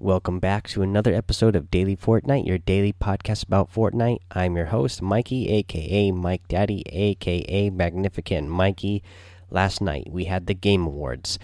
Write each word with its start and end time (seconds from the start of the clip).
Welcome 0.00 0.38
back 0.38 0.68
to 0.68 0.82
another 0.82 1.12
episode 1.12 1.56
of 1.56 1.72
Daily 1.72 1.96
Fortnite, 1.96 2.46
your 2.46 2.58
daily 2.58 2.92
podcast 2.92 3.42
about 3.42 3.72
Fortnite. 3.74 4.20
I'm 4.30 4.54
your 4.54 4.66
host, 4.66 5.02
Mikey, 5.02 5.48
aka 5.48 6.12
Mike 6.12 6.46
Daddy, 6.46 6.84
aka 6.86 7.70
Magnificent 7.70 8.48
Mikey. 8.48 9.02
Last 9.50 9.80
night 9.80 10.06
we 10.08 10.26
had 10.26 10.46
the 10.46 10.54
Game 10.54 10.86
Awards. 10.86 11.40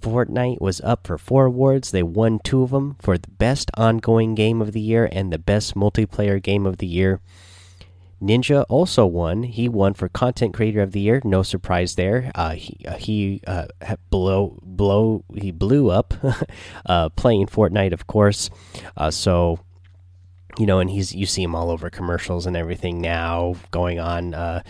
Fortnite 0.00 0.62
was 0.62 0.80
up 0.80 1.06
for 1.06 1.18
four 1.18 1.44
awards. 1.44 1.90
They 1.90 2.02
won 2.02 2.38
two 2.38 2.62
of 2.62 2.70
them 2.70 2.96
for 3.02 3.18
the 3.18 3.28
best 3.32 3.70
ongoing 3.74 4.34
game 4.34 4.62
of 4.62 4.72
the 4.72 4.80
year 4.80 5.06
and 5.12 5.30
the 5.30 5.38
best 5.38 5.74
multiplayer 5.74 6.42
game 6.42 6.64
of 6.64 6.78
the 6.78 6.86
year. 6.86 7.20
Ninja 8.20 8.66
also 8.68 9.06
won. 9.06 9.44
He 9.44 9.68
won 9.68 9.94
for 9.94 10.08
Content 10.08 10.52
Creator 10.52 10.82
of 10.82 10.92
the 10.92 11.00
Year. 11.00 11.22
No 11.24 11.42
surprise 11.42 11.94
there. 11.94 12.30
Uh, 12.34 12.50
he 12.50 12.84
uh, 12.86 12.96
he 12.96 13.40
uh, 13.46 13.66
blow 14.10 14.58
blow 14.62 15.24
he 15.34 15.50
blew 15.50 15.90
up 15.90 16.12
uh, 16.86 17.08
playing 17.10 17.46
Fortnite, 17.46 17.92
of 17.92 18.06
course. 18.06 18.50
Uh, 18.96 19.10
so 19.10 19.60
you 20.58 20.66
know, 20.66 20.80
and 20.80 20.90
he's 20.90 21.14
you 21.14 21.24
see 21.24 21.42
him 21.42 21.54
all 21.54 21.70
over 21.70 21.88
commercials 21.88 22.46
and 22.46 22.56
everything 22.56 23.00
now 23.00 23.56
going 23.70 23.98
on. 23.98 24.34
Uh, 24.34 24.62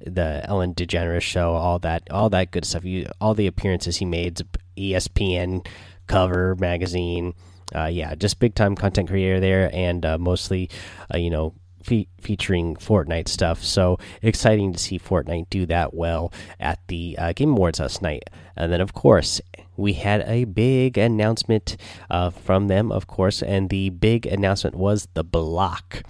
the 0.00 0.42
Ellen 0.44 0.74
DeGeneres 0.74 1.22
show, 1.22 1.52
all 1.52 1.80
that, 1.80 2.08
all 2.10 2.30
that 2.30 2.52
good 2.52 2.64
stuff. 2.64 2.84
You, 2.84 3.06
all 3.20 3.34
the 3.34 3.48
appearances 3.48 3.96
he 3.96 4.04
made, 4.04 4.40
ESPN 4.76 5.66
cover 6.06 6.54
magazine. 6.54 7.34
yeah, 7.74 8.14
just 8.14 8.38
big 8.38 8.54
time 8.54 8.74
content 8.74 9.08
creator 9.08 9.40
there, 9.40 9.70
and 9.72 10.04
mostly, 10.20 10.70
you 11.14 11.30
know, 11.30 11.52
fe 11.88 12.06
featuring 12.20 12.76
Fortnite 12.76 13.28
stuff. 13.28 13.64
So 13.64 13.98
exciting 14.22 14.72
to 14.72 14.78
see 14.78 14.98
Fortnite 14.98 15.48
do 15.50 15.66
that 15.66 15.94
well 15.94 16.32
at 16.60 16.78
the 16.88 17.16
uh, 17.18 17.32
Game 17.32 17.52
Awards 17.52 17.80
last 17.80 18.02
night. 18.02 18.24
And 18.56 18.72
then, 18.72 18.80
of 18.80 18.92
course, 18.92 19.40
we 19.76 19.94
had 19.94 20.22
a 20.26 20.44
big 20.44 20.98
announcement 20.98 21.76
uh, 22.10 22.30
from 22.30 22.68
them, 22.68 22.90
of 22.90 23.06
course, 23.06 23.42
and 23.42 23.70
the 23.70 23.90
big 23.90 24.26
announcement 24.26 24.76
was 24.76 25.08
the 25.14 25.24
block. 25.24 26.02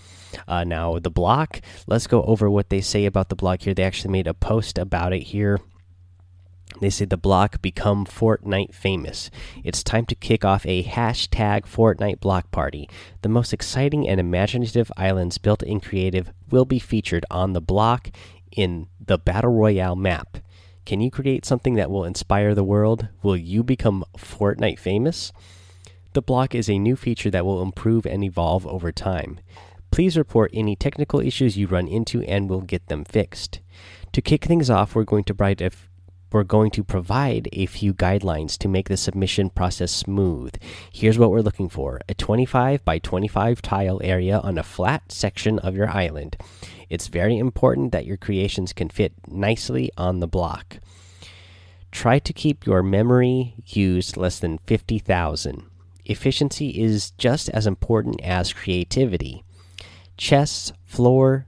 Uh, 0.47 0.65
now, 0.65 0.99
the 0.99 1.11
block, 1.11 1.61
let's 1.87 2.07
go 2.07 2.23
over 2.23 2.51
what 2.51 2.71
they 2.71 2.81
say 2.81 3.05
about 3.05 3.29
the 3.29 3.37
block 3.37 3.63
here. 3.63 3.75
They 3.75 3.83
actually 3.85 4.13
made 4.13 4.27
a 4.27 4.35
post 4.35 4.79
about 4.79 5.13
it 5.13 5.23
here 5.23 5.61
they 6.81 6.91
say 6.91 7.05
the 7.05 7.17
block 7.17 7.61
become 7.63 8.05
Fortnite 8.05 8.75
famous. 8.75 9.31
It's 9.65 9.83
time 9.83 10.07
to 10.07 10.15
kick 10.15 10.45
off 10.45 10.65
a 10.67 10.85
hashtag 10.85 11.63
Fortnite 11.63 12.21
block 12.21 12.51
party. 12.51 12.89
The 13.23 13.29
most 13.29 13.53
exciting 13.53 14.09
and 14.09 14.21
imaginative 14.21 14.93
islands 14.97 15.39
built 15.39 15.63
in 15.63 15.81
creative 15.81 16.33
will 16.51 16.65
be 16.65 16.79
featured 16.79 17.25
on 17.31 17.53
the 17.53 17.61
block 17.61 18.11
in 18.53 18.89
the 19.05 19.19
Battle 19.19 19.53
Royale 19.53 19.97
map. 19.97 20.39
Can 20.87 21.01
you 21.01 21.11
create 21.11 21.45
something 21.45 21.75
that 21.75 21.91
will 21.91 22.05
inspire 22.05 22.55
the 22.55 22.65
world? 22.65 23.09
Will 23.23 23.37
you 23.37 23.63
become 23.63 24.05
Fortnite 24.17 24.79
famous? 24.79 25.33
The 26.15 26.23
block 26.23 26.55
is 26.55 26.71
a 26.71 26.79
new 26.79 26.97
feature 26.97 27.31
that 27.31 27.45
will 27.45 27.63
improve 27.63 28.07
and 28.07 28.25
evolve 28.25 28.67
over 28.67 28.91
time. 28.91 29.41
Please 29.91 30.17
report 30.17 30.51
any 30.55 30.77
technical 30.77 31.21
issues 31.21 31.57
you 31.57 31.67
run 31.67 31.89
into 31.89 32.23
and 32.23 32.49
we'll 32.49 32.61
get 32.61 32.87
them 32.89 33.05
fixed. 33.05 33.61
To 34.13 34.23
kick 34.23 34.45
things 34.45 34.71
off, 34.71 34.95
we're 34.95 35.05
going 35.05 35.25
to 35.25 35.35
provide 35.35 35.61
a 35.61 35.71
we're 36.31 36.45
going 36.45 36.71
to 36.73 36.85
provide 36.85 37.49
a 37.53 37.67
few 37.67 37.95
guidelines 37.95 38.57
to 38.59 38.69
make 38.69 38.89
the 38.89 38.97
submission 38.97 39.51
process 39.51 39.93
smooth. 39.93 40.55
Here's 40.93 41.19
what 41.19 41.31
we're 41.31 41.41
looking 41.41 41.69
for 41.69 42.01
a 42.09 42.15
25 42.15 42.85
by 42.85 42.99
25 42.99 43.63
tile 43.63 44.01
area 44.03 44.39
on 44.39 44.59
a 44.59 44.63
flat 44.63 45.11
section 45.11 45.59
of 45.61 45.75
your 45.75 45.89
island. 45.89 46.37
It's 46.91 47.09
very 47.09 47.39
important 47.39 47.93
that 47.93 48.07
your 48.07 48.17
creations 48.17 48.73
can 48.73 48.89
fit 48.89 49.13
nicely 49.27 49.91
on 49.97 50.21
the 50.21 50.29
block. 50.29 50.79
Try 51.91 52.19
to 52.19 52.33
keep 52.33 52.67
your 52.67 52.83
memory 52.83 53.55
used 53.67 54.17
less 54.17 54.39
than 54.39 54.59
50,000. 54.67 55.65
Efficiency 56.05 56.71
is 56.81 57.11
just 57.13 57.49
as 57.51 57.67
important 57.67 58.21
as 58.23 58.53
creativity. 58.53 59.45
Chests, 60.17 60.73
floor, 60.85 61.47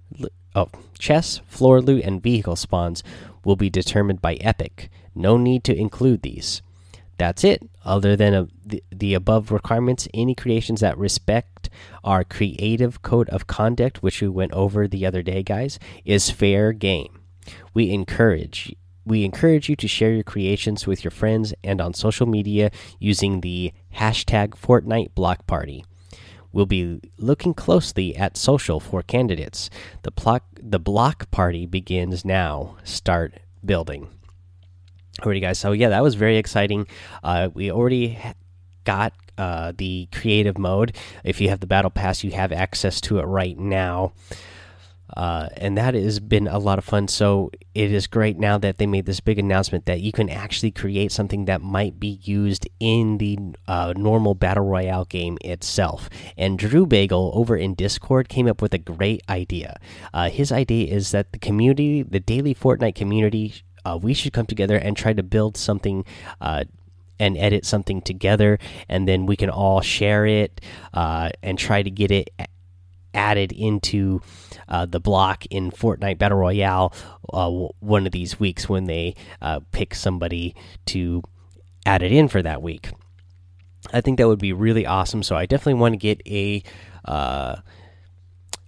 oh, 0.54 0.68
chests, 0.98 1.40
floor 1.46 1.80
loot, 1.80 2.04
and 2.04 2.22
vehicle 2.22 2.56
spawns 2.56 3.02
will 3.44 3.56
be 3.56 3.70
determined 3.70 4.20
by 4.20 4.34
Epic. 4.34 4.90
No 5.14 5.36
need 5.36 5.64
to 5.64 5.76
include 5.76 6.22
these. 6.22 6.62
That's 7.18 7.44
it. 7.44 7.62
Other 7.84 8.16
than 8.16 8.32
a, 8.32 8.48
the, 8.64 8.82
the 8.90 9.12
above 9.14 9.50
requirements, 9.52 10.08
any 10.14 10.34
creations 10.34 10.80
that 10.80 10.96
respect 10.96 11.68
our 12.02 12.24
creative 12.24 13.02
code 13.02 13.28
of 13.28 13.46
conduct, 13.46 14.02
which 14.02 14.22
we 14.22 14.28
went 14.28 14.52
over 14.52 14.88
the 14.88 15.04
other 15.04 15.22
day, 15.22 15.42
guys, 15.42 15.78
is 16.06 16.30
fair 16.30 16.72
game. 16.72 17.20
We 17.74 17.90
encourage 17.90 18.74
we 19.04 19.24
encourage 19.24 19.68
you 19.68 19.76
to 19.76 19.88
share 19.88 20.12
your 20.12 20.22
creations 20.22 20.86
with 20.86 21.02
your 21.02 21.10
friends 21.10 21.52
and 21.64 21.80
on 21.80 21.94
social 21.94 22.26
media 22.26 22.70
using 22.98 23.40
the 23.40 23.72
hashtag 23.96 24.50
Fortnite 24.50 25.14
Block 25.14 25.46
Party. 25.46 25.84
We'll 26.52 26.66
be 26.66 27.00
looking 27.16 27.54
closely 27.54 28.16
at 28.16 28.36
social 28.36 28.80
for 28.80 29.02
candidates. 29.02 29.70
The 30.02 30.10
block 30.10 30.44
the 30.60 30.80
block 30.80 31.30
party 31.30 31.66
begins 31.66 32.24
now. 32.24 32.76
Start 32.84 33.34
building. 33.64 34.08
Alrighty, 35.20 35.40
guys. 35.40 35.58
So 35.58 35.72
yeah, 35.72 35.90
that 35.90 36.02
was 36.02 36.14
very 36.14 36.36
exciting. 36.36 36.86
Uh, 37.22 37.50
we 37.52 37.70
already 37.70 38.18
got 38.84 39.12
uh, 39.38 39.72
the 39.76 40.08
creative 40.12 40.58
mode. 40.58 40.96
If 41.24 41.40
you 41.40 41.48
have 41.50 41.60
the 41.60 41.66
battle 41.66 41.90
pass, 41.90 42.24
you 42.24 42.32
have 42.32 42.52
access 42.52 43.00
to 43.02 43.18
it 43.18 43.24
right 43.24 43.58
now. 43.58 44.12
Uh, 45.16 45.48
and 45.56 45.76
that 45.76 45.94
has 45.94 46.20
been 46.20 46.46
a 46.46 46.58
lot 46.58 46.78
of 46.78 46.84
fun. 46.84 47.08
So 47.08 47.50
it 47.74 47.92
is 47.92 48.06
great 48.06 48.38
now 48.38 48.58
that 48.58 48.78
they 48.78 48.86
made 48.86 49.06
this 49.06 49.20
big 49.20 49.38
announcement 49.38 49.86
that 49.86 50.00
you 50.00 50.12
can 50.12 50.28
actually 50.28 50.70
create 50.70 51.12
something 51.12 51.44
that 51.46 51.62
might 51.62 51.98
be 51.98 52.20
used 52.22 52.68
in 52.78 53.18
the 53.18 53.38
uh, 53.66 53.94
normal 53.96 54.34
battle 54.34 54.64
royale 54.64 55.04
game 55.04 55.38
itself. 55.42 56.08
And 56.36 56.58
Drew 56.58 56.86
Bagel 56.86 57.32
over 57.34 57.56
in 57.56 57.74
Discord 57.74 58.28
came 58.28 58.46
up 58.46 58.62
with 58.62 58.74
a 58.74 58.78
great 58.78 59.22
idea. 59.28 59.78
Uh, 60.12 60.30
his 60.30 60.52
idea 60.52 60.92
is 60.92 61.10
that 61.10 61.32
the 61.32 61.38
community, 61.38 62.02
the 62.02 62.20
daily 62.20 62.54
Fortnite 62.54 62.94
community, 62.94 63.54
uh, 63.84 63.98
we 64.00 64.14
should 64.14 64.32
come 64.32 64.46
together 64.46 64.76
and 64.76 64.96
try 64.96 65.12
to 65.12 65.22
build 65.22 65.56
something 65.56 66.04
uh, 66.40 66.64
and 67.18 67.36
edit 67.36 67.66
something 67.66 68.00
together, 68.00 68.58
and 68.88 69.06
then 69.06 69.26
we 69.26 69.36
can 69.36 69.50
all 69.50 69.82
share 69.82 70.24
it 70.26 70.60
uh, 70.94 71.28
and 71.42 71.58
try 71.58 71.82
to 71.82 71.90
get 71.90 72.10
it 72.10 72.30
added 73.14 73.52
into 73.52 74.20
uh, 74.68 74.86
the 74.86 75.00
block 75.00 75.46
in 75.46 75.70
Fortnite 75.70 76.18
Battle 76.18 76.38
Royale 76.38 76.92
uh, 77.32 77.50
one 77.80 78.06
of 78.06 78.12
these 78.12 78.38
weeks 78.38 78.68
when 78.68 78.84
they 78.84 79.14
uh, 79.40 79.60
pick 79.72 79.94
somebody 79.94 80.54
to 80.86 81.22
add 81.86 82.02
it 82.02 82.12
in 82.12 82.28
for 82.28 82.42
that 82.42 82.62
week. 82.62 82.90
I 83.92 84.00
think 84.00 84.18
that 84.18 84.28
would 84.28 84.38
be 84.38 84.52
really 84.52 84.86
awesome. 84.86 85.22
So 85.22 85.36
I 85.36 85.46
definitely 85.46 85.80
want 85.80 85.94
to 85.94 85.98
get 85.98 86.20
a 86.26 86.62
uh, 87.04 87.56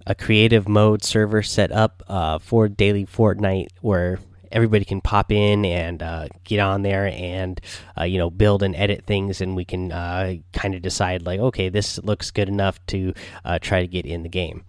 a 0.07 0.15
creative 0.15 0.69
mode 0.69 1.05
server 1.05 1.43
set 1.43 1.71
up 1.71 2.03
uh, 2.09 2.39
for 2.39 2.69
daily 2.69 3.07
Fortnite 3.07 3.69
where 3.81 4.19
everybody 4.53 4.85
can 4.85 5.01
pop 5.01 5.33
in 5.33 5.65
and 5.65 6.03
uh, 6.03 6.29
get 6.45 6.61
on 6.61 6.83
there 6.83 7.07
and 7.07 7.61
uh, 7.99 8.05
you 8.05 8.19
know 8.19 8.31
build 8.31 8.63
and 8.63 8.77
edit 8.77 9.05
things 9.07 9.41
and 9.41 9.57
we 9.57 9.65
can 9.65 9.91
uh, 9.93 10.35
kind 10.53 10.75
of 10.75 10.83
decide 10.83 11.23
like 11.23 11.41
okay 11.41 11.69
this 11.69 11.99
looks 11.99 12.31
good 12.31 12.49
enough 12.49 12.85
to 12.87 13.13
uh, 13.45 13.59
try 13.59 13.81
to 13.81 13.89
get 13.89 14.07
in 14.07 14.23
the 14.23 14.29
game. 14.29 14.65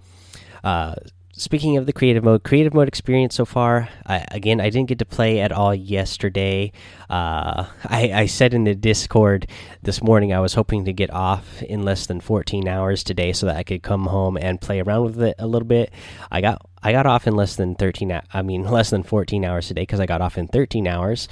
Uh, 0.63 0.95
speaking 1.35 1.77
of 1.77 1.85
the 1.85 1.94
creative 1.94 2.23
mode, 2.23 2.44
creative 2.44 2.73
mode 2.73 2.88
experience 2.88 3.35
so 3.35 3.45
far. 3.45 3.89
I, 4.05 4.25
again, 4.31 4.61
I 4.61 4.69
didn't 4.69 4.88
get 4.88 4.99
to 4.99 5.05
play 5.05 5.39
at 5.39 5.51
all 5.51 5.73
yesterday. 5.73 6.71
Uh, 7.09 7.66
I, 7.85 8.11
I, 8.13 8.25
said 8.27 8.53
in 8.53 8.63
the 8.63 8.75
Discord 8.75 9.47
this 9.81 10.01
morning 10.01 10.31
I 10.31 10.39
was 10.39 10.53
hoping 10.53 10.85
to 10.85 10.94
get 10.94 11.11
off 11.11 11.61
in 11.63 11.83
less 11.83 12.05
than 12.05 12.21
14 12.21 12.67
hours 12.67 13.03
today, 13.03 13.33
so 13.33 13.47
that 13.47 13.57
I 13.57 13.63
could 13.63 13.83
come 13.83 14.05
home 14.05 14.38
and 14.38 14.61
play 14.61 14.79
around 14.79 15.05
with 15.05 15.21
it 15.21 15.35
a 15.39 15.47
little 15.47 15.67
bit. 15.67 15.91
I 16.31 16.41
got 16.41 16.61
I 16.81 16.91
got 16.91 17.05
off 17.05 17.27
in 17.27 17.35
less 17.35 17.55
than 17.55 17.75
13. 17.75 18.21
I 18.31 18.41
mean, 18.41 18.63
less 18.69 18.89
than 18.89 19.03
14 19.03 19.44
hours 19.44 19.67
today 19.67 19.81
because 19.81 20.00
I 20.00 20.05
got 20.05 20.21
off 20.21 20.38
in 20.38 20.47
13 20.47 20.88
hours. 20.88 21.27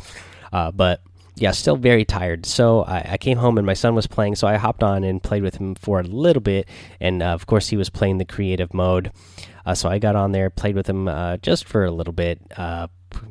Uh, 0.52 0.72
but 0.72 1.02
yeah, 1.36 1.52
still 1.52 1.78
very 1.78 2.06
tired. 2.06 2.46
So 2.46 2.82
I, 2.82 3.12
I, 3.14 3.18
came 3.18 3.38
home 3.38 3.58
and 3.58 3.66
my 3.66 3.74
son 3.74 3.96
was 3.96 4.06
playing, 4.06 4.36
so 4.36 4.48
I 4.48 4.58
hopped 4.58 4.84
on 4.84 5.04
and 5.04 5.24
played 5.24 5.44
with 5.44 5.56
him 5.56 5.76
for 5.76 6.00
a 6.00 6.04
little 6.04 6.42
bit. 6.42 6.68
And 7.00 7.24
uh, 7.24 7.28
of 7.28 7.46
course, 7.48 7.70
he 7.70 7.78
was 7.78 7.90
playing 7.90 8.18
the 8.18 8.26
creative 8.26 8.74
mode. 8.74 9.12
Uh, 9.66 9.76
so 9.76 9.90
I 9.90 10.00
got 10.00 10.16
on 10.16 10.32
there, 10.32 10.50
played 10.50 10.76
with 10.76 10.88
him 10.88 11.08
uh, 11.08 11.38
just 11.38 11.66
for 11.66 11.86
a 11.86 11.92
little 11.92 12.14
bit, 12.14 12.42
uh, 12.58 12.88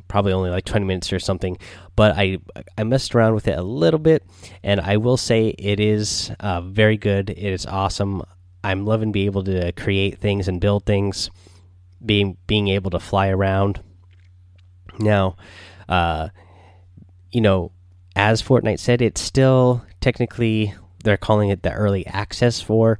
probably 0.07 0.33
only 0.33 0.49
like 0.49 0.65
20 0.65 0.85
minutes 0.85 1.11
or 1.11 1.19
something. 1.19 1.57
But 1.95 2.15
I 2.17 2.37
I 2.77 2.83
messed 2.83 3.15
around 3.15 3.35
with 3.35 3.47
it 3.47 3.57
a 3.57 3.63
little 3.63 3.99
bit, 3.99 4.23
and 4.63 4.79
I 4.79 4.97
will 4.97 5.17
say 5.17 5.49
it 5.49 5.79
is 5.79 6.31
uh, 6.39 6.61
very 6.61 6.97
good. 6.97 7.29
It 7.29 7.37
is 7.37 7.65
awesome. 7.65 8.23
I'm 8.63 8.85
loving 8.85 9.11
being 9.11 9.25
able 9.25 9.43
to 9.45 9.71
create 9.73 10.19
things 10.19 10.47
and 10.47 10.61
build 10.61 10.85
things, 10.85 11.29
being 12.05 12.37
being 12.47 12.67
able 12.67 12.91
to 12.91 12.99
fly 12.99 13.29
around. 13.29 13.81
Now, 14.99 15.35
uh, 15.89 16.29
you 17.31 17.41
know, 17.41 17.71
as 18.15 18.41
Fortnite 18.41 18.79
said, 18.79 19.01
it's 19.01 19.21
still 19.21 19.85
technically 19.99 20.73
they're 21.03 21.17
calling 21.17 21.49
it 21.49 21.63
the 21.63 21.73
early 21.73 22.05
access 22.05 22.61
for 22.61 22.99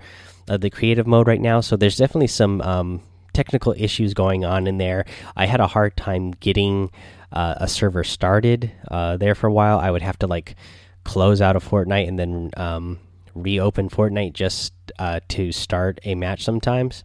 uh, 0.50 0.58
the 0.58 0.70
creative 0.70 1.06
mode 1.06 1.28
right 1.28 1.42
now. 1.42 1.62
So 1.62 1.76
there's 1.76 1.98
definitely 1.98 2.28
some 2.28 2.62
um, 2.62 3.02
technical 3.34 3.74
issues 3.78 4.14
going 4.14 4.46
on 4.46 4.68
in 4.68 4.78
there. 4.78 5.06
I 5.36 5.46
had 5.46 5.60
a 5.60 5.68
hard 5.68 5.96
time 5.96 6.32
getting 6.32 6.92
uh, 7.32 7.56
a 7.58 7.68
server 7.68 8.04
started 8.04 8.72
uh, 8.90 9.18
there 9.18 9.36
for 9.36 9.48
a 9.48 9.54
while. 9.54 9.80
I 9.80 9.92
would 9.92 10.02
have 10.02 10.20
to 10.20 10.28
like 10.28 10.56
close 11.04 11.42
out 11.42 11.56
of 11.56 11.68
Fortnite 11.68 12.08
and 12.08 12.20
then 12.20 12.52
um, 12.58 13.00
reopen 13.34 13.90
Fortnite 13.90 14.34
just 14.34 14.74
uh, 15.00 15.20
to 15.30 15.52
start 15.52 16.00
a 16.04 16.16
match 16.16 16.44
sometimes. 16.44 17.04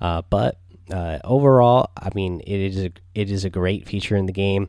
Uh, 0.00 0.22
but 0.28 0.58
uh, 0.90 1.18
overall, 1.24 1.90
I 1.96 2.10
mean, 2.14 2.40
it 2.46 2.60
is 2.60 2.84
a, 2.84 2.92
it 3.14 3.30
is 3.30 3.44
a 3.44 3.50
great 3.50 3.88
feature 3.88 4.16
in 4.16 4.26
the 4.26 4.32
game. 4.32 4.68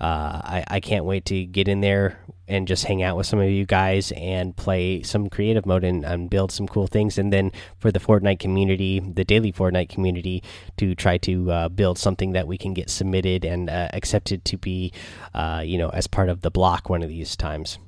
Uh, 0.00 0.40
I, 0.44 0.64
I 0.68 0.80
can't 0.80 1.04
wait 1.04 1.24
to 1.26 1.44
get 1.46 1.68
in 1.68 1.80
there 1.80 2.18
and 2.48 2.68
just 2.68 2.84
hang 2.84 3.02
out 3.02 3.16
with 3.16 3.26
some 3.26 3.38
of 3.38 3.48
you 3.48 3.64
guys 3.64 4.12
and 4.12 4.56
play 4.56 5.02
some 5.02 5.28
creative 5.28 5.66
mode 5.66 5.84
and, 5.84 6.04
and, 6.04 6.30
build 6.30 6.52
some 6.52 6.66
cool 6.66 6.86
things. 6.86 7.16
And 7.18 7.32
then 7.32 7.52
for 7.78 7.90
the 7.90 7.98
Fortnite 7.98 8.38
community, 8.38 9.00
the 9.00 9.24
daily 9.24 9.52
Fortnite 9.52 9.88
community, 9.88 10.42
to 10.76 10.94
try 10.94 11.18
to 11.18 11.50
uh, 11.50 11.68
build 11.68 11.98
something 11.98 12.32
that 12.32 12.46
we 12.46 12.58
can 12.58 12.74
get 12.74 12.90
submitted 12.90 13.44
and 13.44 13.70
uh, 13.70 13.88
accepted 13.92 14.44
to 14.46 14.58
be, 14.58 14.92
uh, 15.34 15.62
you 15.64 15.78
know, 15.78 15.88
as 15.90 16.06
part 16.06 16.28
of 16.28 16.42
the 16.42 16.50
block 16.50 16.88
one 16.90 17.02
of 17.02 17.08
these 17.08 17.36
times. 17.36 17.78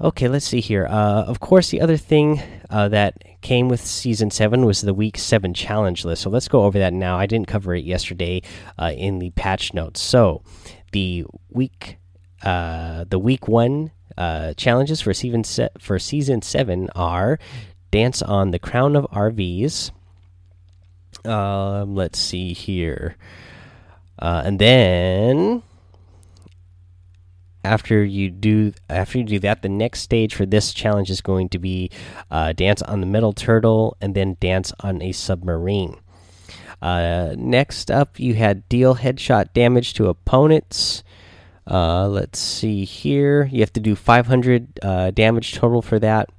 Okay, 0.00 0.26
let's 0.26 0.46
see 0.46 0.60
here. 0.60 0.86
Uh, 0.86 1.22
of 1.22 1.38
course, 1.38 1.70
the 1.70 1.80
other 1.80 1.96
thing 1.96 2.42
uh, 2.70 2.88
that 2.88 3.22
came 3.40 3.68
with 3.68 3.80
season 3.80 4.30
seven 4.32 4.66
was 4.66 4.80
the 4.80 4.94
week 4.94 5.16
seven 5.16 5.54
challenge 5.54 6.04
list. 6.04 6.22
So 6.22 6.30
let's 6.30 6.48
go 6.48 6.64
over 6.64 6.78
that 6.80 6.92
now. 6.92 7.18
I 7.18 7.26
didn't 7.26 7.46
cover 7.46 7.74
it 7.74 7.84
yesterday 7.84 8.42
uh, 8.78 8.92
in 8.96 9.20
the 9.20 9.30
patch 9.30 9.74
notes. 9.74 10.00
So 10.00 10.42
the 10.90 11.24
week, 11.50 11.98
uh, 12.42 13.04
the 13.08 13.18
week 13.18 13.48
one 13.48 13.92
uh, 14.16 14.54
challenges 14.54 15.00
for 15.00 15.14
season 15.14 15.44
for 15.78 15.98
season 15.98 16.42
seven 16.42 16.90
are 16.94 17.38
dance 17.90 18.22
on 18.22 18.50
the 18.50 18.58
crown 18.58 18.96
of 18.96 19.04
RVs. 19.10 19.90
Um, 21.24 21.94
let's 21.94 22.18
see 22.18 22.52
here, 22.52 23.16
uh, 24.18 24.42
and 24.44 24.58
then 24.58 25.62
after 27.64 28.02
you 28.04 28.28
do 28.30 28.72
after 28.90 29.18
you 29.18 29.24
do 29.24 29.38
that 29.38 29.62
the 29.62 29.68
next 29.68 30.00
stage 30.00 30.34
for 30.34 30.44
this 30.44 30.72
challenge 30.72 31.10
is 31.10 31.20
going 31.20 31.48
to 31.50 31.58
be 31.58 31.90
uh, 32.30 32.52
dance 32.52 32.82
on 32.82 33.00
the 33.00 33.06
metal 33.06 33.32
turtle 33.32 33.96
and 34.00 34.14
then 34.14 34.36
dance 34.40 34.72
on 34.80 35.00
a 35.00 35.12
submarine. 35.12 35.96
Uh, 36.80 37.34
next 37.38 37.90
up 37.90 38.18
you 38.18 38.34
had 38.34 38.68
deal 38.68 38.96
headshot 38.96 39.52
damage 39.52 39.94
to 39.94 40.08
opponents 40.08 41.04
uh, 41.66 42.08
let's 42.08 42.38
see 42.38 42.84
here 42.84 43.44
you 43.44 43.60
have 43.60 43.72
to 43.72 43.80
do 43.80 43.94
500 43.94 44.80
uh, 44.82 45.10
damage 45.10 45.54
total 45.54 45.82
for 45.82 45.98
that 45.98 46.30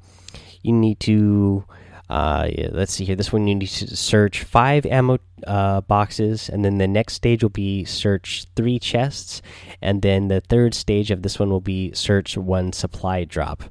you 0.61 0.73
need 0.73 0.99
to 1.01 1.65
uh, 2.09 2.47
yeah, 2.51 2.67
let's 2.71 2.93
see 2.93 3.05
here. 3.05 3.15
This 3.15 3.31
one 3.31 3.47
you 3.47 3.55
need 3.55 3.67
to 3.67 3.95
search 3.95 4.43
five 4.43 4.85
ammo 4.85 5.17
uh, 5.47 5.81
boxes, 5.81 6.47
and 6.47 6.63
then 6.63 6.77
the 6.77 6.87
next 6.87 7.13
stage 7.13 7.41
will 7.41 7.49
be 7.49 7.85
search 7.85 8.45
three 8.55 8.77
chests, 8.77 9.41
and 9.81 10.01
then 10.03 10.27
the 10.27 10.41
third 10.41 10.75
stage 10.75 11.11
of 11.11 11.23
this 11.23 11.39
one 11.39 11.49
will 11.49 11.61
be 11.61 11.91
search 11.93 12.37
one 12.37 12.71
supply 12.71 13.23
drop. 13.23 13.63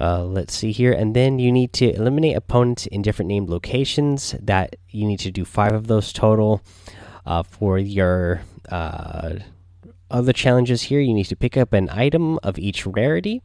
Uh, 0.00 0.24
let's 0.24 0.54
see 0.54 0.72
here, 0.72 0.92
and 0.92 1.14
then 1.14 1.38
you 1.38 1.52
need 1.52 1.72
to 1.74 1.92
eliminate 1.94 2.36
opponents 2.36 2.86
in 2.86 3.02
different 3.02 3.28
named 3.28 3.50
locations. 3.50 4.34
That 4.40 4.76
you 4.88 5.06
need 5.06 5.20
to 5.20 5.30
do 5.30 5.44
five 5.44 5.72
of 5.72 5.86
those 5.86 6.14
total. 6.14 6.62
Uh, 7.26 7.42
for 7.42 7.78
your 7.78 8.42
uh, 8.68 9.36
other 10.10 10.32
challenges 10.32 10.82
here, 10.82 11.00
you 11.00 11.14
need 11.14 11.24
to 11.24 11.36
pick 11.36 11.56
up 11.56 11.72
an 11.72 11.88
item 11.90 12.38
of 12.42 12.58
each 12.58 12.86
rarity. 12.86 13.42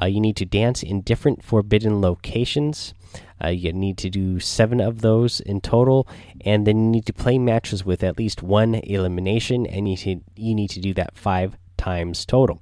Uh, 0.00 0.06
you 0.06 0.20
need 0.20 0.36
to 0.36 0.44
dance 0.44 0.82
in 0.82 1.00
different 1.02 1.44
forbidden 1.44 2.00
locations. 2.00 2.94
Uh, 3.42 3.48
you 3.48 3.72
need 3.72 3.98
to 3.98 4.10
do 4.10 4.40
seven 4.40 4.80
of 4.80 5.00
those 5.00 5.40
in 5.40 5.60
total, 5.60 6.08
and 6.44 6.66
then 6.66 6.78
you 6.78 6.90
need 6.90 7.06
to 7.06 7.12
play 7.12 7.38
matches 7.38 7.84
with 7.84 8.02
at 8.02 8.18
least 8.18 8.42
one 8.42 8.74
elimination, 8.74 9.66
and 9.66 9.88
you, 9.88 10.20
you 10.36 10.54
need 10.54 10.70
to 10.70 10.80
do 10.80 10.94
that 10.94 11.16
five 11.16 11.56
times 11.76 12.24
total. 12.26 12.60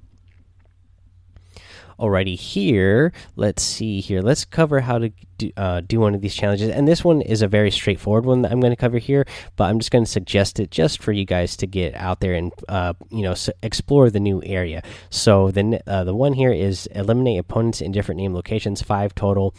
Alrighty, 1.99 2.37
here, 2.37 3.11
let's 3.35 3.63
see 3.63 4.01
here. 4.01 4.21
Let's 4.21 4.45
cover 4.45 4.81
how 4.81 4.99
to 4.99 5.11
do, 5.37 5.51
uh, 5.57 5.81
do 5.81 5.99
one 5.99 6.15
of 6.15 6.21
these 6.21 6.35
challenges. 6.35 6.69
And 6.69 6.87
this 6.87 7.03
one 7.03 7.21
is 7.21 7.41
a 7.41 7.47
very 7.47 7.71
straightforward 7.71 8.25
one 8.25 8.41
that 8.43 8.51
I'm 8.51 8.59
going 8.59 8.71
to 8.71 8.77
cover 8.77 8.97
here, 8.97 9.25
but 9.55 9.65
I'm 9.65 9.79
just 9.79 9.91
going 9.91 10.05
to 10.05 10.09
suggest 10.09 10.59
it 10.59 10.71
just 10.71 11.01
for 11.01 11.11
you 11.11 11.25
guys 11.25 11.55
to 11.57 11.67
get 11.67 11.95
out 11.95 12.19
there 12.19 12.33
and, 12.33 12.51
uh, 12.67 12.93
you 13.09 13.23
know, 13.23 13.35
explore 13.61 14.09
the 14.09 14.19
new 14.19 14.41
area. 14.43 14.81
So 15.09 15.51
the, 15.51 15.81
uh, 15.87 16.03
the 16.03 16.15
one 16.15 16.33
here 16.33 16.51
is 16.51 16.87
eliminate 16.87 17.39
opponents 17.39 17.81
in 17.81 17.91
different 17.91 18.19
name 18.19 18.33
locations, 18.33 18.81
five 18.81 19.15
total 19.15 19.53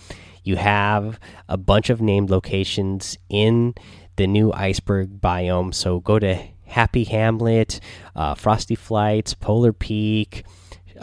you 0.45 0.57
have 0.57 1.19
a 1.49 1.57
bunch 1.57 1.89
of 1.91 2.01
named 2.01 2.31
locations 2.31 3.17
in 3.29 3.75
the 4.17 4.27
new 4.27 4.53
iceberg 4.53 5.21
biome. 5.21 5.75
So 5.75 6.01
go 6.01 6.19
to 6.19 6.39
Happy 6.67 7.05
Hamlet, 7.05 7.81
uh, 8.15 8.35
Frosty 8.35 8.75
Flights, 8.75 9.35
Polar 9.35 9.73
Peak, 9.73 10.45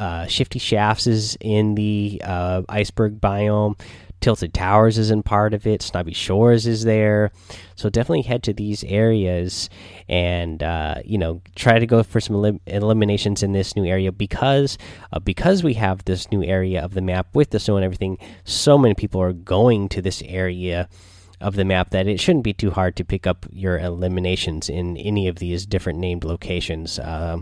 uh, 0.01 0.25
Shifty 0.25 0.57
Shafts 0.57 1.05
is 1.05 1.37
in 1.39 1.75
the 1.75 2.19
uh, 2.25 2.63
iceberg 2.67 3.21
biome. 3.21 3.79
Tilted 4.19 4.53
Towers 4.53 4.97
is 4.97 5.11
in 5.11 5.21
part 5.21 5.53
of 5.53 5.65
it. 5.67 5.81
Snobby 5.81 6.13
Shores 6.13 6.65
is 6.65 6.83
there. 6.83 7.31
So 7.75 7.89
definitely 7.89 8.23
head 8.23 8.43
to 8.43 8.53
these 8.53 8.83
areas 8.83 9.69
and 10.09 10.61
uh, 10.61 10.95
you 11.05 11.17
know 11.17 11.41
try 11.55 11.77
to 11.77 11.85
go 11.85 12.01
for 12.01 12.19
some 12.19 12.35
elim 12.35 12.59
eliminations 12.65 13.43
in 13.43 13.53
this 13.53 13.75
new 13.75 13.85
area 13.85 14.11
because 14.11 14.77
uh, 15.13 15.19
because 15.19 15.63
we 15.63 15.75
have 15.75 16.03
this 16.05 16.31
new 16.31 16.43
area 16.43 16.83
of 16.83 16.95
the 16.95 17.01
map 17.01 17.27
with 17.35 17.51
the 17.51 17.59
snow 17.59 17.77
and 17.77 17.85
everything. 17.85 18.17
So 18.43 18.79
many 18.79 18.95
people 18.95 19.21
are 19.21 19.33
going 19.33 19.87
to 19.89 20.01
this 20.01 20.23
area 20.25 20.89
of 21.39 21.55
the 21.55 21.65
map 21.65 21.91
that 21.91 22.07
it 22.07 22.19
shouldn't 22.19 22.43
be 22.43 22.53
too 22.53 22.71
hard 22.71 22.95
to 22.95 23.05
pick 23.05 23.27
up 23.27 23.45
your 23.51 23.77
eliminations 23.77 24.67
in 24.69 24.97
any 24.97 25.27
of 25.27 25.37
these 25.37 25.65
different 25.65 25.99
named 25.99 26.23
locations. 26.23 26.99
Uh, 26.99 27.39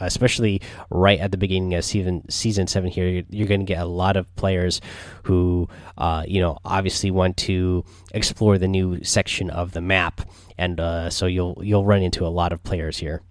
especially 0.00 0.60
right 0.90 1.18
at 1.18 1.30
the 1.30 1.36
beginning 1.36 1.74
of 1.74 1.84
season 1.84 2.28
season 2.28 2.66
seven. 2.66 2.90
Here, 2.90 3.24
you're, 3.28 3.48
going 3.48 3.60
to 3.60 3.66
get 3.66 3.82
a 3.82 3.86
lot 3.86 4.16
of 4.16 4.34
players 4.36 4.80
who, 5.24 5.68
uh, 5.98 6.24
you 6.26 6.40
know, 6.40 6.58
obviously 6.64 7.10
want 7.10 7.36
to 7.38 7.84
explore 8.12 8.58
the 8.58 8.68
new 8.68 9.02
section 9.04 9.50
of 9.50 9.72
the 9.72 9.80
map, 9.80 10.20
and 10.58 10.80
uh, 10.80 11.10
so 11.10 11.26
you'll 11.26 11.60
you'll 11.62 11.84
run 11.84 12.02
into 12.02 12.26
a 12.26 12.28
lot 12.28 12.52
of 12.52 12.62
players 12.62 12.98
here. 12.98 13.22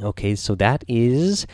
Okay, 0.00 0.36
so 0.36 0.54
that 0.54 0.84
is 0.86 1.46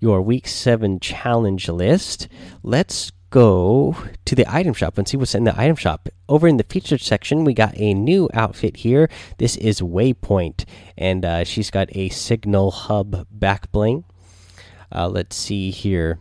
your 0.00 0.22
week 0.22 0.48
seven 0.48 0.98
challenge 0.98 1.68
list. 1.68 2.28
Let's 2.64 3.12
go 3.32 3.96
to 4.26 4.34
the 4.36 4.46
item 4.54 4.74
shop 4.74 4.98
and 4.98 5.08
see 5.08 5.16
what's 5.16 5.34
in 5.34 5.42
the 5.44 5.58
item 5.58 5.74
shop. 5.74 6.08
Over 6.28 6.46
in 6.46 6.58
the 6.58 6.64
featured 6.68 7.00
section, 7.00 7.44
we 7.44 7.54
got 7.54 7.76
a 7.76 7.94
new 7.94 8.28
outfit 8.32 8.76
here. 8.76 9.10
This 9.38 9.56
is 9.56 9.80
Waypoint, 9.80 10.64
and 10.96 11.24
uh, 11.24 11.42
she's 11.42 11.70
got 11.70 11.88
a 11.96 12.10
signal 12.10 12.70
hub 12.70 13.26
back 13.30 13.72
bling. 13.72 14.04
Uh, 14.94 15.08
let's 15.08 15.34
see 15.34 15.70
here. 15.70 16.20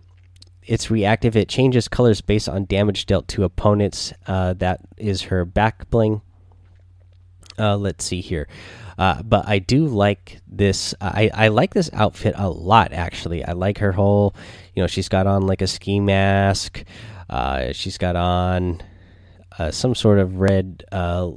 It's 0.63 0.89
reactive. 0.89 1.35
It 1.35 1.49
changes 1.49 1.87
colors 1.87 2.21
based 2.21 2.47
on 2.47 2.65
damage 2.65 3.05
dealt 3.05 3.27
to 3.29 3.43
opponents. 3.43 4.13
Uh, 4.25 4.53
that 4.53 4.79
is 4.97 5.23
her 5.23 5.43
back 5.43 5.89
bling. 5.91 6.21
Uh, 7.61 7.77
let's 7.77 8.03
see 8.03 8.21
here. 8.21 8.47
Uh, 8.97 9.21
but 9.23 9.47
I 9.47 9.59
do 9.59 9.87
like 9.87 10.41
this. 10.47 10.93
I 10.99 11.29
I 11.33 11.47
like 11.47 11.73
this 11.73 11.89
outfit 11.93 12.35
a 12.37 12.49
lot. 12.49 12.91
Actually, 12.91 13.43
I 13.43 13.53
like 13.53 13.77
her 13.79 13.91
whole. 13.91 14.35
You 14.75 14.83
know, 14.83 14.87
she's 14.87 15.09
got 15.09 15.27
on 15.27 15.47
like 15.47 15.61
a 15.61 15.67
ski 15.67 15.99
mask. 15.99 16.83
Uh, 17.29 17.71
she's 17.71 17.97
got 17.97 18.15
on 18.15 18.81
uh, 19.57 19.71
some 19.71 19.95
sort 19.95 20.19
of 20.19 20.39
red 20.39 20.83
uh, 20.91 21.29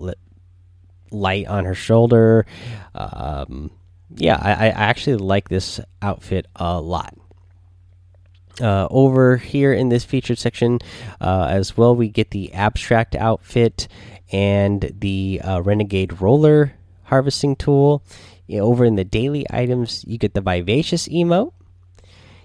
light 1.11 1.47
on 1.47 1.65
her 1.65 1.75
shoulder. 1.75 2.47
Um, 2.95 3.71
yeah, 4.15 4.39
I, 4.41 4.53
I 4.53 4.69
actually 4.69 5.17
like 5.17 5.49
this 5.49 5.81
outfit 6.03 6.47
a 6.57 6.81
lot. 6.81 7.15
Uh, 8.61 8.87
over 8.89 9.37
here 9.37 9.73
in 9.73 9.89
this 9.89 10.05
featured 10.05 10.39
section 10.39 10.79
uh, 11.21 11.49
as 11.51 11.77
well, 11.77 11.97
we 11.97 12.09
get 12.09 12.31
the 12.31 12.51
Abstrakt 12.55 13.17
outfit 13.17 13.89
and 14.35 14.93
the 14.99 15.41
uh, 15.45 15.61
renegade 15.61 16.21
roller 16.21 16.75
harvesting 17.05 17.55
tool. 17.55 18.03
Over 18.51 18.85
in 18.85 18.97
the 18.97 19.05
daily 19.05 19.47
items, 19.49 20.05
you 20.09 20.19
get 20.19 20.35
the 20.35 20.41
vivacious 20.41 21.07
emote. 21.07 21.53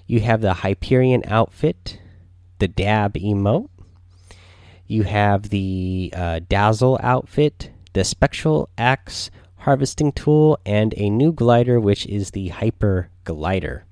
You 0.06 0.20
have 0.20 0.42
the 0.42 0.54
Hyperion 0.54 1.24
outfit, 1.26 2.00
the 2.60 2.68
dab 2.68 3.16
emote. 3.16 3.70
You 4.86 5.02
have 5.04 5.50
the 5.50 6.14
uh, 6.16 6.42
dazzle 6.48 7.00
outfit, 7.02 7.72
the 7.94 8.04
spectral 8.04 8.70
axe 8.78 9.32
harvesting 9.58 10.12
tool, 10.12 10.60
and 10.68 10.94
a 10.96 11.10
new 11.10 11.34
glider, 11.34 11.80
which 11.80 12.06
is 12.06 12.32
the 12.32 12.50
hyper 12.50 13.10
glider. 13.24 13.86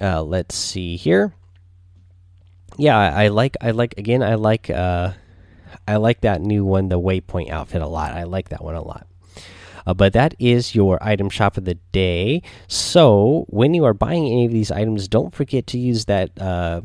Uh, 0.00 0.22
let's 0.22 0.54
see 0.54 0.96
here. 0.96 1.34
Yeah, 2.76 2.96
I, 2.96 3.24
I, 3.24 3.28
like. 3.28 3.56
I 3.60 3.72
like 3.72 3.98
again. 3.98 4.22
I 4.22 4.36
like. 4.36 4.70
Uh, 4.70 5.14
I 5.86 5.96
like 5.96 6.20
that 6.22 6.40
new 6.40 6.64
one, 6.64 6.88
the 6.88 7.00
Waypoint 7.00 7.50
outfit, 7.50 7.82
a 7.82 7.86
lot. 7.86 8.12
I 8.12 8.24
like 8.24 8.50
that 8.50 8.62
one 8.62 8.74
a 8.74 8.82
lot. 8.82 9.06
Uh, 9.86 9.94
but 9.94 10.12
that 10.12 10.34
is 10.38 10.74
your 10.74 10.98
item 11.00 11.30
shop 11.30 11.56
of 11.56 11.64
the 11.64 11.76
day. 11.92 12.42
So 12.66 13.46
when 13.48 13.72
you 13.72 13.84
are 13.84 13.94
buying 13.94 14.26
any 14.26 14.44
of 14.44 14.52
these 14.52 14.70
items, 14.70 15.08
don't 15.08 15.34
forget 15.34 15.66
to 15.68 15.78
use 15.78 16.04
that 16.04 16.30
uh, 16.40 16.82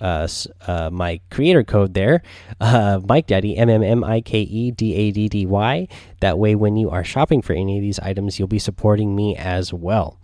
uh, 0.00 0.28
uh, 0.66 0.90
my 0.92 1.20
creator 1.30 1.64
code 1.64 1.94
there, 1.94 2.22
uh, 2.60 3.00
Mike 3.08 3.26
Daddy, 3.26 3.56
M 3.56 3.68
M 3.68 3.82
M 3.82 4.04
I 4.04 4.20
K 4.20 4.40
E 4.40 4.70
D 4.70 4.94
A 4.94 5.10
D 5.10 5.28
D 5.28 5.46
Y. 5.46 5.88
That 6.20 6.38
way, 6.38 6.54
when 6.54 6.76
you 6.76 6.90
are 6.90 7.04
shopping 7.04 7.42
for 7.42 7.54
any 7.54 7.78
of 7.78 7.82
these 7.82 7.98
items, 8.00 8.38
you'll 8.38 8.48
be 8.48 8.58
supporting 8.58 9.16
me 9.16 9.36
as 9.36 9.72
well. 9.72 10.20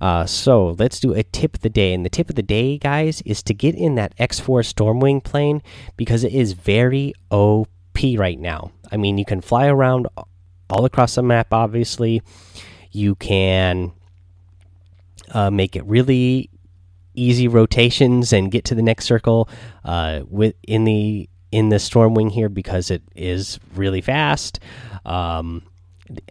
Uh, 0.00 0.26
so 0.26 0.76
let's 0.78 1.00
do 1.00 1.12
a 1.14 1.22
tip 1.22 1.54
of 1.54 1.60
the 1.62 1.70
day. 1.70 1.94
And 1.94 2.04
the 2.04 2.10
tip 2.10 2.28
of 2.28 2.36
the 2.36 2.42
day, 2.42 2.78
guys, 2.78 3.22
is 3.22 3.42
to 3.44 3.54
get 3.54 3.74
in 3.74 3.94
that 3.96 4.16
X4 4.18 4.62
Stormwing 4.62 5.22
plane 5.22 5.62
because 5.96 6.24
it 6.24 6.32
is 6.32 6.52
very 6.52 7.14
OP 7.30 7.68
right 8.16 8.38
now. 8.38 8.72
I 8.90 8.96
mean, 8.96 9.18
you 9.18 9.24
can 9.24 9.40
fly 9.40 9.66
around 9.66 10.06
all 10.70 10.84
across 10.84 11.14
the 11.14 11.22
map, 11.22 11.52
obviously. 11.52 12.22
You 12.92 13.14
can 13.14 13.92
uh, 15.32 15.50
make 15.50 15.76
it 15.76 15.84
really 15.86 16.50
easy 17.14 17.48
rotations 17.48 18.32
and 18.32 18.50
get 18.50 18.64
to 18.66 18.74
the 18.74 18.82
next 18.82 19.06
circle 19.06 19.48
uh, 19.84 20.20
with 20.28 20.54
in 20.62 20.84
the 20.84 21.28
in 21.50 21.70
the 21.70 21.76
Stormwing 21.76 22.30
here 22.30 22.48
because 22.48 22.90
it 22.90 23.02
is 23.14 23.58
really 23.74 24.00
fast. 24.00 24.60
Um, 25.04 25.62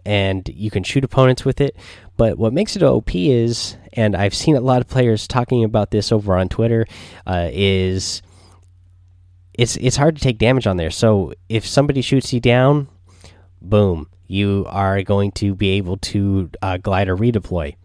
and 0.04 0.48
you 0.48 0.70
can 0.70 0.82
shoot 0.82 1.04
opponents 1.04 1.44
with 1.44 1.60
it. 1.60 1.76
But 2.16 2.38
what 2.38 2.52
makes 2.52 2.76
it 2.76 2.82
OP 2.82 3.14
is, 3.14 3.76
and 3.92 4.16
I've 4.16 4.34
seen 4.34 4.56
a 4.56 4.60
lot 4.60 4.80
of 4.80 4.88
players 4.88 5.26
talking 5.26 5.64
about 5.64 5.90
this 5.90 6.12
over 6.12 6.36
on 6.36 6.48
Twitter, 6.48 6.86
uh, 7.26 7.50
is 7.52 8.22
it's 9.54 9.76
it's 9.76 9.96
hard 9.96 10.16
to 10.16 10.22
take 10.22 10.38
damage 10.38 10.66
on 10.66 10.76
there. 10.76 10.90
So 10.90 11.32
if 11.48 11.66
somebody 11.66 12.02
shoots 12.02 12.32
you 12.32 12.40
down, 12.40 12.88
boom, 13.60 14.08
you 14.26 14.64
are 14.68 15.02
going 15.02 15.32
to 15.32 15.54
be 15.54 15.70
able 15.70 15.96
to 15.98 16.50
uh, 16.62 16.76
glider 16.78 17.16
redeploy. 17.16 17.76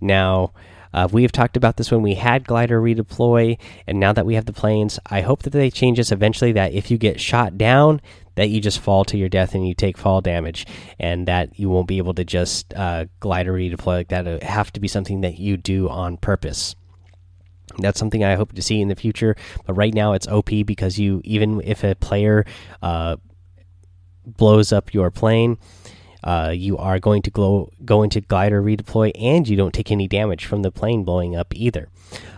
Now, 0.00 0.52
uh, 0.92 1.08
we 1.10 1.22
have 1.22 1.32
talked 1.32 1.56
about 1.56 1.76
this 1.76 1.90
when 1.90 2.02
we 2.02 2.14
had 2.14 2.46
glider 2.46 2.80
redeploy, 2.80 3.58
and 3.86 4.00
now 4.00 4.12
that 4.12 4.26
we 4.26 4.34
have 4.34 4.46
the 4.46 4.52
planes, 4.52 4.98
I 5.06 5.20
hope 5.20 5.42
that 5.42 5.50
they 5.50 5.70
change 5.70 5.98
this 5.98 6.12
eventually. 6.12 6.52
That 6.52 6.72
if 6.72 6.90
you 6.90 6.98
get 6.98 7.20
shot 7.20 7.58
down, 7.58 8.00
that 8.38 8.50
you 8.50 8.60
just 8.60 8.78
fall 8.78 9.04
to 9.04 9.18
your 9.18 9.28
death 9.28 9.56
and 9.56 9.66
you 9.66 9.74
take 9.74 9.98
fall 9.98 10.20
damage, 10.20 10.64
and 10.98 11.26
that 11.26 11.58
you 11.58 11.68
won't 11.68 11.88
be 11.88 11.98
able 11.98 12.14
to 12.14 12.24
just 12.24 12.72
uh, 12.74 13.06
glider 13.18 13.52
redeploy 13.52 13.96
like 13.96 14.08
that. 14.08 14.28
It 14.28 14.44
have 14.44 14.72
to 14.74 14.80
be 14.80 14.86
something 14.86 15.22
that 15.22 15.38
you 15.38 15.56
do 15.56 15.88
on 15.88 16.16
purpose. 16.16 16.76
That's 17.78 17.98
something 17.98 18.22
I 18.22 18.36
hope 18.36 18.52
to 18.52 18.62
see 18.62 18.80
in 18.80 18.86
the 18.86 18.94
future, 18.94 19.34
but 19.66 19.74
right 19.74 19.92
now 19.92 20.12
it's 20.12 20.28
OP 20.28 20.50
because 20.64 21.00
you 21.00 21.20
even 21.24 21.60
if 21.64 21.82
a 21.82 21.96
player 21.96 22.46
uh, 22.80 23.16
blows 24.24 24.72
up 24.72 24.94
your 24.94 25.10
plane, 25.10 25.58
uh, 26.22 26.52
you 26.54 26.78
are 26.78 27.00
going 27.00 27.22
to 27.22 27.30
glow, 27.30 27.72
go 27.84 28.04
into 28.04 28.20
glider 28.20 28.62
redeploy, 28.62 29.10
and 29.18 29.48
you 29.48 29.56
don't 29.56 29.74
take 29.74 29.90
any 29.90 30.06
damage 30.06 30.44
from 30.44 30.62
the 30.62 30.70
plane 30.70 31.02
blowing 31.02 31.34
up 31.34 31.52
either. 31.56 31.88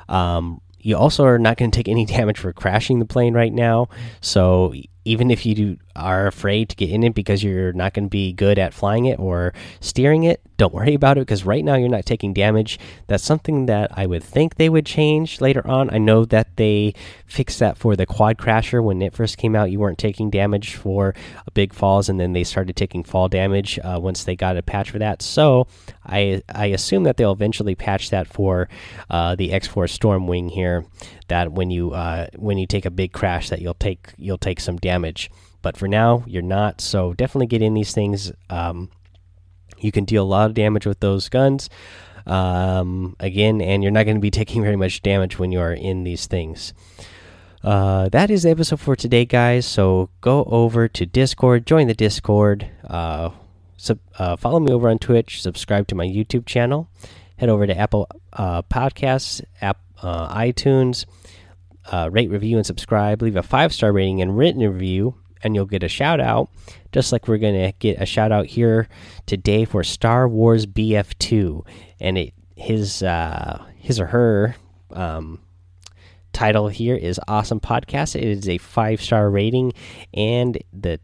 Um, 0.09 0.63
you 0.79 0.97
also 0.97 1.25
are 1.25 1.39
not 1.39 1.59
going 1.59 1.71
to 1.71 1.77
take 1.77 1.89
any 1.89 2.05
damage 2.17 2.39
for 2.39 2.53
crashing 2.53 2.99
the 2.99 3.05
plane 3.05 3.35
right 3.35 3.53
now. 3.53 3.89
So 4.21 4.73
even 5.05 5.31
if 5.31 5.47
you 5.47 5.55
do, 5.55 5.77
are 5.97 6.27
afraid 6.27 6.69
to 6.71 6.77
get 6.77 6.91
in 6.91 7.03
it 7.03 7.15
because 7.15 7.43
you're 7.43 7.73
not 7.73 7.95
going 7.95 8.07
to 8.07 8.11
be 8.11 8.33
good 8.33 8.59
at 8.59 8.75
flying 8.75 9.07
it 9.07 9.19
or 9.19 9.53
steering 9.81 10.25
it, 10.25 10.41
don't 10.61 10.75
worry 10.75 10.93
about 10.93 11.17
it 11.17 11.23
because 11.23 11.47
right 11.47 11.65
now 11.65 11.75
you're 11.75 11.89
not 11.89 12.05
taking 12.05 12.35
damage. 12.35 12.79
That's 13.07 13.25
something 13.25 13.65
that 13.65 13.91
I 13.97 14.05
would 14.05 14.23
think 14.23 14.57
they 14.57 14.69
would 14.69 14.85
change 14.85 15.41
later 15.41 15.67
on. 15.67 15.89
I 15.89 15.97
know 15.97 16.27
that 16.27 16.57
they 16.57 16.93
fixed 17.25 17.61
that 17.61 17.79
for 17.79 17.97
the 17.97 18.05
quad 18.05 18.37
crasher 18.37 18.85
when 18.85 19.01
it 19.01 19.15
first 19.15 19.39
came 19.39 19.57
out. 19.57 19.71
You 19.71 19.81
weren't 19.81 19.97
taking 19.97 20.29
damage 20.29 20.75
for 20.75 21.15
big 21.55 21.73
falls, 21.73 22.11
and 22.11 22.21
then 22.21 22.35
they 22.35 22.45
started 22.45 22.77
taking 22.77 23.05
fall 23.05 23.27
damage 23.29 23.79
uh, 23.83 23.99
once 24.03 24.25
they 24.25 24.37
got 24.37 24.59
a 24.59 24.63
patch 24.63 24.91
for 24.91 24.99
that. 24.99 25.23
So 25.23 25.67
I 26.05 26.43
I 26.55 26.67
assume 26.67 27.05
that 27.05 27.17
they'll 27.17 27.33
eventually 27.33 27.75
patch 27.75 28.11
that 28.11 28.27
for 28.27 28.69
uh, 29.09 29.37
the 29.37 29.53
X4 29.53 29.89
Stormwing 29.89 30.51
here. 30.51 30.85
That 31.29 31.53
when 31.53 31.71
you 31.71 31.93
uh, 31.93 32.27
when 32.37 32.59
you 32.59 32.67
take 32.67 32.85
a 32.85 32.91
big 32.91 33.13
crash, 33.13 33.49
that 33.49 33.63
you'll 33.63 33.73
take 33.73 34.13
you'll 34.19 34.37
take 34.37 34.61
some 34.61 34.77
damage. 34.77 35.31
But 35.63 35.77
for 35.77 35.89
now, 35.89 36.25
you're 36.27 36.43
not. 36.43 36.81
So 36.81 37.13
definitely 37.15 37.47
get 37.47 37.63
in 37.63 37.75
these 37.75 37.93
things. 37.93 38.33
Um, 38.49 38.91
you 39.79 39.93
can 39.93 40.05
deal 40.05 40.23
a 40.23 40.25
lot 40.25 40.47
of 40.47 40.55
damage 40.55 40.87
with 40.87 41.01
those 41.01 41.29
guns. 41.29 41.69
Um, 42.27 43.17
again, 43.19 43.61
and 43.61 43.83
you're 43.83 43.93
not 43.93 44.05
going 44.05 44.17
to 44.17 44.21
be 44.21 44.31
taking 44.41 44.63
very 44.63 44.77
much 44.77 45.03
damage 45.03 45.39
when 45.39 45.53
you 45.53 45.61
are 45.61 45.73
in 45.73 46.05
these 46.05 46.27
things. 46.27 46.73
Uh, 47.63 48.09
that 48.09 48.31
is 48.31 48.45
the 48.45 48.51
episode 48.51 48.81
for 48.81 48.97
today, 48.97 49.25
guys. 49.25 49.67
So 49.67 50.09
go 50.21 50.45
over 50.45 50.89
to 50.89 51.07
Discord, 51.07 51.67
join 51.67 51.89
the 51.89 51.95
Discord, 51.95 52.71
uh, 52.89 53.31
sub, 53.77 53.99
uh, 54.19 54.37
follow 54.37 54.61
me 54.61 54.73
over 54.73 54.89
on 54.89 54.99
Twitch, 54.99 55.43
subscribe 55.43 55.87
to 55.89 55.95
my 55.95 56.07
YouTube 56.07 56.47
channel, 56.47 56.89
head 57.37 57.51
over 57.51 57.67
to 57.67 57.77
Apple 57.77 58.09
uh, 58.33 58.63
Podcasts, 58.63 59.43
app, 59.61 59.79
uh, 60.01 60.35
iTunes, 60.35 61.05
uh, 61.93 62.09
rate, 62.11 62.31
review, 62.31 62.57
and 62.57 62.65
subscribe. 62.65 63.21
Leave 63.21 63.37
a 63.37 63.43
five 63.43 63.75
star 63.75 63.93
rating 63.93 64.23
and 64.23 64.39
written 64.39 64.63
review, 64.63 65.17
and 65.43 65.55
you'll 65.55 65.67
get 65.67 65.83
a 65.83 65.89
shout 65.89 66.21
out. 66.21 66.51
Just 66.93 67.13
like 67.13 67.29
we're 67.29 67.39
gonna 67.39 67.73
get 67.79 68.01
a 68.01 68.07
shout 68.07 68.33
out 68.33 68.47
here 68.47 68.89
today 69.27 69.65
for 69.65 69.85
Star 69.85 70.29
Wars 70.29 70.67
BF2, 70.67 71.65
and 72.01 72.19
it 72.19 72.35
his 72.57 73.03
his 73.79 74.01
or 74.01 74.07
her. 74.07 74.57
Um, 74.93 75.41
title 76.33 76.69
here 76.69 76.97
is 76.97 77.21
awesome 77.27 77.61
podcast 77.61 78.15
it 78.15 78.25
is 78.25 78.49
a 78.49 78.59
five 78.59 79.03
star 79.03 79.29
rating 79.31 79.73
and 80.15 80.63
the 80.73 81.01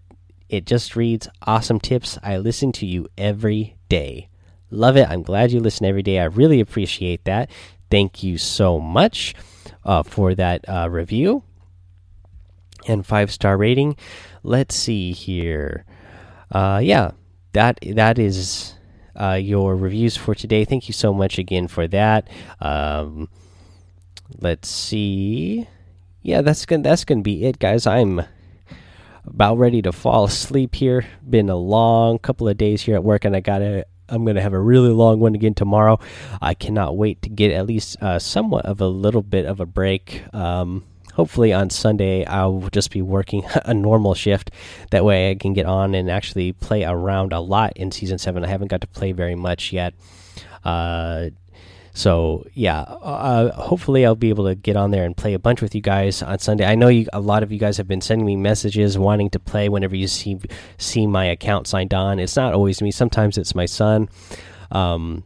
it 0.48 0.64
just 0.64 0.94
reads 0.94 1.28
awesome 1.42 1.80
tips 1.80 2.18
i 2.22 2.36
listen 2.36 2.70
to 2.72 2.86
you 2.86 3.08
every 3.18 3.76
day 3.88 4.28
love 4.70 4.96
it 4.96 5.08
i'm 5.08 5.22
glad 5.22 5.50
you 5.50 5.60
listen 5.60 5.84
every 5.84 6.02
day 6.02 6.20
i 6.20 6.24
really 6.24 6.60
appreciate 6.60 7.24
that 7.24 7.50
thank 7.90 8.22
you 8.22 8.38
so 8.38 8.78
much 8.78 9.34
uh, 9.84 10.02
for 10.02 10.34
that 10.34 10.64
uh, 10.68 10.88
review 10.88 11.42
and 12.86 13.06
five 13.06 13.30
star 13.30 13.56
rating 13.56 13.96
let's 14.42 14.74
see 14.74 15.12
here 15.12 15.84
uh, 16.52 16.80
yeah 16.82 17.10
that 17.52 17.78
that 17.94 18.18
is 18.18 18.74
uh, 19.18 19.32
your 19.40 19.76
reviews 19.76 20.16
for 20.16 20.34
today 20.34 20.64
thank 20.64 20.88
you 20.88 20.92
so 20.92 21.12
much 21.12 21.38
again 21.38 21.66
for 21.68 21.88
that 21.88 22.28
um, 22.60 23.28
let's 24.40 24.68
see. 24.68 25.66
Yeah, 26.22 26.42
that's 26.42 26.66
gonna 26.66 26.82
that's 26.82 27.04
gonna 27.04 27.22
be 27.22 27.44
it, 27.44 27.58
guys. 27.58 27.86
I'm 27.86 28.22
about 29.24 29.58
ready 29.58 29.82
to 29.82 29.92
fall 29.92 30.24
asleep 30.24 30.74
here. 30.74 31.06
Been 31.28 31.48
a 31.48 31.56
long 31.56 32.18
couple 32.18 32.48
of 32.48 32.56
days 32.56 32.82
here 32.82 32.94
at 32.94 33.04
work, 33.04 33.24
and 33.24 33.36
I 33.36 33.40
gotta. 33.40 33.86
I'm 34.08 34.24
gonna 34.24 34.40
have 34.40 34.52
a 34.52 34.60
really 34.60 34.90
long 34.90 35.18
one 35.18 35.34
again 35.34 35.54
tomorrow. 35.54 35.98
I 36.40 36.54
cannot 36.54 36.96
wait 36.96 37.22
to 37.22 37.28
get 37.28 37.50
at 37.50 37.66
least 37.66 38.00
uh, 38.00 38.20
somewhat 38.20 38.64
of 38.64 38.80
a 38.80 38.86
little 38.86 39.22
bit 39.22 39.46
of 39.46 39.58
a 39.58 39.66
break. 39.66 40.22
Um, 40.32 40.84
hopefully 41.16 41.52
on 41.52 41.70
Sunday 41.70 42.24
I'll 42.26 42.68
just 42.70 42.90
be 42.90 43.02
working 43.02 43.44
a 43.64 43.74
normal 43.74 44.14
shift. 44.14 44.50
That 44.90 45.04
way 45.04 45.30
I 45.30 45.34
can 45.34 45.54
get 45.54 45.66
on 45.66 45.94
and 45.94 46.10
actually 46.10 46.52
play 46.52 46.84
around 46.84 47.32
a 47.32 47.40
lot 47.40 47.72
in 47.76 47.90
season 47.90 48.18
seven. 48.18 48.44
I 48.44 48.48
haven't 48.48 48.68
got 48.68 48.82
to 48.82 48.86
play 48.86 49.12
very 49.12 49.34
much 49.34 49.72
yet. 49.72 49.94
Uh, 50.64 51.30
so 51.94 52.44
yeah, 52.52 52.80
uh, 52.80 53.50
hopefully 53.52 54.04
I'll 54.04 54.14
be 54.14 54.28
able 54.28 54.44
to 54.44 54.54
get 54.54 54.76
on 54.76 54.90
there 54.90 55.04
and 55.04 55.16
play 55.16 55.32
a 55.32 55.38
bunch 55.38 55.62
with 55.62 55.74
you 55.74 55.80
guys 55.80 56.22
on 56.22 56.38
Sunday. 56.38 56.66
I 56.66 56.74
know 56.74 56.88
you, 56.88 57.06
a 57.14 57.20
lot 57.20 57.42
of 57.42 57.50
you 57.50 57.58
guys 57.58 57.78
have 57.78 57.88
been 57.88 58.02
sending 58.02 58.26
me 58.26 58.36
messages 58.36 58.98
wanting 58.98 59.30
to 59.30 59.38
play 59.40 59.70
whenever 59.70 59.96
you 59.96 60.06
see 60.06 60.38
see 60.76 61.06
my 61.06 61.24
account 61.24 61.66
signed 61.66 61.94
on. 61.94 62.18
It's 62.18 62.36
not 62.36 62.52
always 62.52 62.82
me. 62.82 62.90
Sometimes 62.90 63.38
it's 63.38 63.54
my 63.54 63.64
son. 63.64 64.10
Um, 64.70 65.24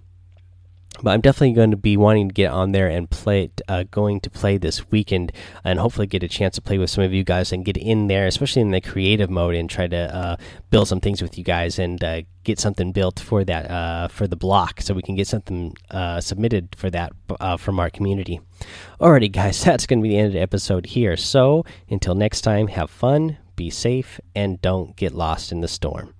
but 1.02 1.10
I'm 1.10 1.20
definitely 1.20 1.54
going 1.54 1.70
to 1.70 1.76
be 1.76 1.96
wanting 1.96 2.28
to 2.28 2.34
get 2.34 2.50
on 2.50 2.72
there 2.72 2.88
and 2.88 3.08
play. 3.08 3.50
Uh, 3.68 3.84
going 3.90 4.20
to 4.20 4.30
play 4.30 4.58
this 4.58 4.90
weekend, 4.90 5.32
and 5.64 5.78
hopefully 5.78 6.06
get 6.06 6.22
a 6.22 6.28
chance 6.28 6.56
to 6.56 6.62
play 6.62 6.78
with 6.78 6.90
some 6.90 7.04
of 7.04 7.12
you 7.12 7.24
guys 7.24 7.52
and 7.52 7.64
get 7.64 7.76
in 7.76 8.06
there, 8.06 8.26
especially 8.26 8.62
in 8.62 8.70
the 8.70 8.80
creative 8.80 9.30
mode, 9.30 9.54
and 9.54 9.68
try 9.70 9.86
to 9.86 10.14
uh, 10.14 10.36
build 10.70 10.88
some 10.88 11.00
things 11.00 11.22
with 11.22 11.38
you 11.38 11.44
guys 11.44 11.78
and 11.78 12.02
uh, 12.02 12.22
get 12.44 12.58
something 12.58 12.92
built 12.92 13.20
for 13.20 13.44
that 13.44 13.70
uh, 13.70 14.08
for 14.08 14.26
the 14.26 14.36
block, 14.36 14.80
so 14.80 14.94
we 14.94 15.02
can 15.02 15.14
get 15.14 15.26
something 15.26 15.74
uh, 15.90 16.20
submitted 16.20 16.74
for 16.76 16.90
that 16.90 17.12
uh, 17.40 17.56
from 17.56 17.78
our 17.78 17.90
community. 17.90 18.40
Alrighty, 19.00 19.32
guys, 19.32 19.64
that's 19.64 19.86
going 19.86 20.00
to 20.00 20.02
be 20.02 20.10
the 20.10 20.18
end 20.18 20.28
of 20.28 20.32
the 20.34 20.40
episode 20.40 20.86
here. 20.86 21.16
So 21.16 21.64
until 21.88 22.14
next 22.14 22.42
time, 22.42 22.68
have 22.68 22.90
fun, 22.90 23.38
be 23.56 23.70
safe, 23.70 24.20
and 24.34 24.60
don't 24.60 24.96
get 24.96 25.14
lost 25.14 25.52
in 25.52 25.60
the 25.60 25.68
storm. 25.68 26.14